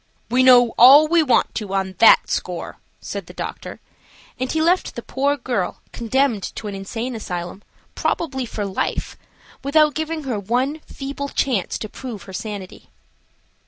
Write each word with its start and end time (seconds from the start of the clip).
"We 0.31 0.41
know 0.41 0.73
all 0.79 1.07
we 1.07 1.21
want 1.21 1.53
to 1.53 1.75
on 1.75 1.93
that 1.99 2.27
score," 2.27 2.77
said 3.01 3.27
the 3.27 3.35
doctor, 3.35 3.79
and 4.39 4.51
he 4.51 4.59
left 4.59 4.95
the 4.95 5.03
poor 5.03 5.37
girl 5.37 5.79
condemned 5.91 6.41
to 6.55 6.65
an 6.65 6.73
insane 6.73 7.13
asylum, 7.15 7.61
probably 7.93 8.47
for 8.47 8.65
life, 8.65 9.15
without 9.63 9.93
giving 9.93 10.23
her 10.23 10.39
one 10.39 10.79
feeble 10.87 11.29
chance 11.29 11.77
to 11.77 11.87
prove 11.87 12.23
her 12.23 12.33
sanity. 12.33 12.89